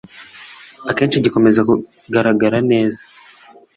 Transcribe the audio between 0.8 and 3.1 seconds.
akenshi gikomeza kugaragara neza